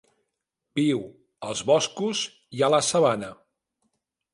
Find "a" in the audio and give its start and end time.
2.69-2.75